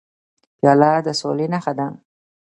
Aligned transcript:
پیاله 0.57 0.91
د 1.05 1.07
سولې 1.21 1.47
نښه 1.53 1.73
ده. 1.77 1.87